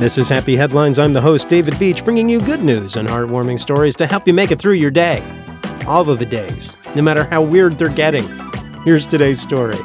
This 0.00 0.16
is 0.16 0.30
Happy 0.30 0.56
Headlines. 0.56 0.98
I'm 0.98 1.12
the 1.12 1.20
host, 1.20 1.50
David 1.50 1.78
Beach, 1.78 2.06
bringing 2.06 2.26
you 2.26 2.40
good 2.40 2.64
news 2.64 2.96
and 2.96 3.06
heartwarming 3.06 3.58
stories 3.58 3.94
to 3.96 4.06
help 4.06 4.26
you 4.26 4.32
make 4.32 4.50
it 4.50 4.58
through 4.58 4.72
your 4.72 4.90
day. 4.90 5.22
All 5.86 6.08
of 6.08 6.18
the 6.18 6.24
days, 6.24 6.74
no 6.96 7.02
matter 7.02 7.24
how 7.24 7.42
weird 7.42 7.74
they're 7.74 7.90
getting. 7.90 8.26
Here's 8.82 9.04
today's 9.04 9.42
story. 9.42 9.76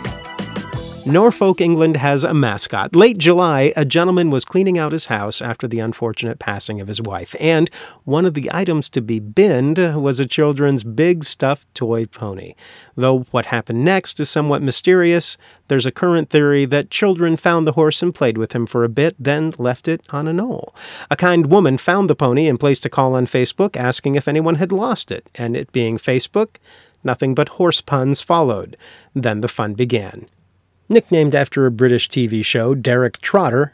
Norfolk, 1.07 1.61
England 1.61 1.97
has 1.97 2.23
a 2.23 2.33
mascot. 2.33 2.95
Late 2.95 3.19
July, 3.19 3.71
a 3.75 3.85
gentleman 3.85 4.31
was 4.31 4.43
cleaning 4.43 4.79
out 4.79 4.91
his 4.91 5.05
house 5.05 5.39
after 5.39 5.67
the 5.67 5.77
unfortunate 5.77 6.39
passing 6.39 6.81
of 6.81 6.87
his 6.87 6.99
wife, 6.99 7.35
and 7.39 7.69
one 8.05 8.25
of 8.25 8.33
the 8.33 8.49
items 8.51 8.89
to 8.89 9.01
be 9.03 9.19
binned 9.19 9.77
was 10.01 10.19
a 10.19 10.25
children's 10.25 10.83
big 10.83 11.23
stuffed 11.23 11.71
toy 11.75 12.07
pony. 12.07 12.53
Though 12.95 13.19
what 13.29 13.47
happened 13.47 13.85
next 13.85 14.19
is 14.19 14.31
somewhat 14.31 14.63
mysterious, 14.63 15.37
there's 15.67 15.85
a 15.85 15.91
current 15.91 16.31
theory 16.31 16.65
that 16.65 16.89
children 16.89 17.37
found 17.37 17.67
the 17.67 17.73
horse 17.73 18.01
and 18.01 18.13
played 18.13 18.39
with 18.39 18.53
him 18.53 18.65
for 18.65 18.83
a 18.83 18.89
bit, 18.89 19.15
then 19.19 19.51
left 19.59 19.87
it 19.87 20.01
on 20.09 20.27
a 20.27 20.33
knoll. 20.33 20.73
A 21.11 21.15
kind 21.15 21.51
woman 21.51 21.77
found 21.77 22.09
the 22.09 22.15
pony 22.15 22.47
and 22.47 22.59
placed 22.59 22.83
a 22.83 22.89
call 22.89 23.13
on 23.13 23.27
Facebook 23.27 23.77
asking 23.77 24.15
if 24.15 24.27
anyone 24.27 24.55
had 24.55 24.71
lost 24.71 25.11
it, 25.11 25.29
and 25.35 25.55
it 25.55 25.71
being 25.71 25.99
Facebook, 25.99 26.55
nothing 27.03 27.35
but 27.35 27.49
horse 27.49 27.79
puns 27.79 28.23
followed. 28.23 28.75
Then 29.13 29.41
the 29.41 29.47
fun 29.47 29.75
began. 29.75 30.25
Nicknamed 30.87 31.33
after 31.33 31.65
a 31.65 31.71
British 31.71 32.07
TV 32.07 32.45
show, 32.45 32.75
Derek 32.75 33.19
Trotter 33.19 33.73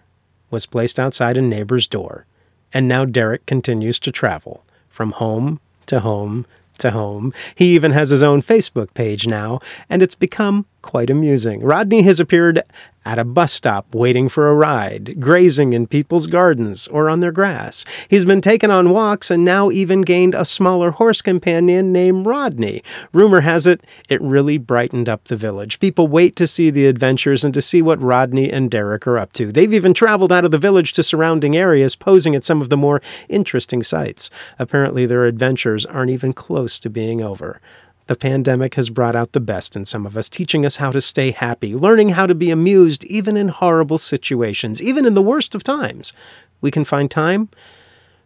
was 0.50 0.66
placed 0.66 1.00
outside 1.00 1.38
a 1.38 1.42
neighbor's 1.42 1.88
door. 1.88 2.26
And 2.74 2.88
now 2.88 3.04
Derek 3.04 3.46
continues 3.46 4.00
to 4.00 4.12
travel 4.12 4.64
from 4.88 5.12
home 5.12 5.60
to 5.88 6.00
home 6.00 6.46
to 6.78 6.92
home. 6.92 7.34
He 7.56 7.76
even 7.76 7.92
has 7.92 8.10
his 8.10 8.24
own 8.24 8.42
Facebook 8.42 8.94
page 8.94 9.28
now, 9.28 9.60
and 9.90 10.02
it's 10.02 10.16
become 10.16 10.66
quite 10.82 11.10
amusing. 11.10 11.62
Rodney 11.62 12.02
has 12.04 12.20
appeared 12.20 12.64
at 13.04 13.18
a 13.18 13.26
bus 13.26 13.52
stop 13.52 13.96
waiting 13.96 14.30
for 14.30 14.48
a 14.48 14.56
ride, 14.56 15.20
grazing 15.20 15.74
in 15.74 15.88
people's 15.88 16.28
gardens 16.28 16.88
or 16.90 17.10
on 17.10 17.20
their 17.20 17.32
grass. 17.32 17.84
He's 18.08 18.26
been 18.26 18.42
taken 18.42 18.70
on 18.70 18.92
walks 18.92 19.32
and 19.32 19.44
now 19.44 19.72
even 19.72 20.02
gained 20.02 20.36
a 20.36 20.46
smaller 20.46 20.92
horse 20.92 21.22
companion 21.22 21.92
named 21.92 22.28
Rodney. 22.28 22.84
Rumor 23.12 23.42
has 23.42 23.66
it, 23.66 23.82
it 24.08 24.22
really 24.22 24.58
brightened 24.58 25.10
up 25.10 25.26
the 25.26 25.36
village. 25.36 25.80
People 25.80 26.08
wait 26.08 26.36
to 26.36 26.46
see 26.46 26.70
the 26.70 26.86
adventures 26.86 27.44
and 27.44 27.54
to 27.54 27.62
see 27.62 27.82
what 27.82 28.02
Rodney 28.02 28.52
and 28.52 28.70
Derek 28.70 29.08
are 29.08 29.18
up 29.18 29.34
to. 29.34 29.52
They've 29.52 29.74
even 29.74 29.94
traveled 29.94 30.32
out 30.32 30.46
of 30.46 30.52
the 30.52 30.60
village 30.60 30.94
to 30.94 31.04
surrounding 31.04 31.56
areas, 31.56 31.96
posing 31.96 32.36
at 32.36 32.44
some 32.44 32.62
of 32.62 32.70
the 32.70 32.78
more 32.78 33.02
interesting 33.30 33.82
sights. 33.82 34.30
Apparently, 34.60 35.06
their 35.08 35.26
adventures 35.26 35.86
aren't 35.88 36.12
even 36.12 36.34
close 36.34 36.80
to 36.80 36.90
being 36.90 37.22
over. 37.22 37.60
The 38.08 38.16
pandemic 38.16 38.76
has 38.76 38.90
brought 38.90 39.16
out 39.16 39.32
the 39.32 39.40
best 39.40 39.76
in 39.76 39.86
some 39.86 40.06
of 40.06 40.18
us, 40.18 40.28
teaching 40.28 40.66
us 40.66 40.78
how 40.78 40.92
to 40.92 41.02
stay 41.02 41.32
happy, 41.32 41.76
learning 41.76 42.10
how 42.10 42.26
to 42.26 42.36
be 42.36 42.50
amused 42.50 43.04
even 43.06 43.38
in 43.38 43.48
horrible 43.50 43.98
situations, 43.98 44.82
even 44.82 45.06
in 45.06 45.14
the 45.14 45.22
worst 45.22 45.56
of 45.56 45.64
times. 45.64 46.14
We 46.60 46.72
can 46.72 46.84
find 46.84 47.10
time 47.10 47.50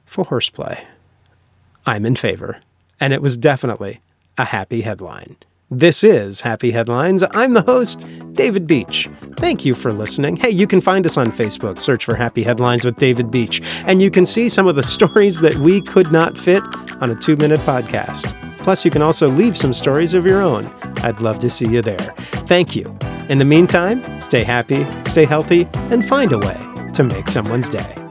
for 0.05 0.25
horseplay. 0.25 0.85
I'm 1.85 2.05
in 2.05 2.15
favor. 2.15 2.59
And 2.99 3.13
it 3.13 3.21
was 3.21 3.37
definitely 3.37 4.01
a 4.37 4.45
happy 4.45 4.81
headline. 4.81 5.37
This 5.71 6.03
is 6.03 6.41
Happy 6.41 6.71
Headlines. 6.71 7.23
I'm 7.31 7.53
the 7.53 7.63
host, 7.63 8.07
David 8.33 8.67
Beach. 8.67 9.09
Thank 9.37 9.65
you 9.65 9.73
for 9.73 9.91
listening. 9.91 10.37
Hey, 10.37 10.51
you 10.51 10.67
can 10.67 10.79
find 10.79 11.05
us 11.07 11.17
on 11.17 11.31
Facebook. 11.31 11.79
Search 11.79 12.05
for 12.05 12.15
Happy 12.15 12.43
Headlines 12.43 12.85
with 12.85 12.97
David 12.97 13.31
Beach, 13.31 13.61
and 13.87 13.99
you 13.99 14.11
can 14.11 14.27
see 14.27 14.47
some 14.47 14.67
of 14.67 14.75
the 14.75 14.83
stories 14.83 15.37
that 15.39 15.55
we 15.55 15.81
could 15.81 16.11
not 16.11 16.37
fit 16.37 16.63
on 17.01 17.09
a 17.09 17.15
two 17.15 17.35
minute 17.37 17.59
podcast. 17.61 18.44
Plus, 18.65 18.83
you 18.83 18.89
can 18.89 19.03
also 19.03 19.29
leave 19.29 19.55
some 19.55 19.71
stories 19.71 20.15
of 20.15 20.25
your 20.25 20.41
own. 20.41 20.65
I'd 21.03 21.21
love 21.21 21.37
to 21.37 21.51
see 21.51 21.67
you 21.67 21.83
there. 21.83 22.15
Thank 22.47 22.75
you. 22.75 22.97
In 23.29 23.37
the 23.37 23.45
meantime, 23.45 24.01
stay 24.19 24.43
happy, 24.43 24.87
stay 25.05 25.23
healthy, 25.23 25.69
and 25.91 26.03
find 26.03 26.33
a 26.33 26.39
way 26.39 26.91
to 26.93 27.03
make 27.03 27.27
someone's 27.27 27.69
day. 27.69 28.04